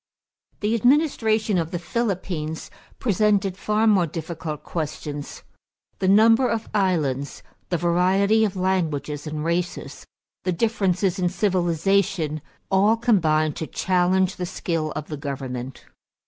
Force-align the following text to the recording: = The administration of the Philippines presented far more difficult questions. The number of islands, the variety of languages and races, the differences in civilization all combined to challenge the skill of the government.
= 0.31 0.59
The 0.61 0.73
administration 0.73 1.59
of 1.59 1.69
the 1.69 1.77
Philippines 1.77 2.71
presented 2.97 3.55
far 3.55 3.85
more 3.85 4.07
difficult 4.07 4.63
questions. 4.63 5.43
The 5.99 6.07
number 6.07 6.49
of 6.49 6.67
islands, 6.73 7.43
the 7.69 7.77
variety 7.77 8.43
of 8.43 8.55
languages 8.55 9.27
and 9.27 9.45
races, 9.45 10.07
the 10.43 10.53
differences 10.53 11.19
in 11.19 11.29
civilization 11.29 12.41
all 12.71 12.97
combined 12.97 13.55
to 13.57 13.67
challenge 13.67 14.37
the 14.37 14.47
skill 14.47 14.91
of 14.93 15.05
the 15.05 15.17
government. 15.17 15.85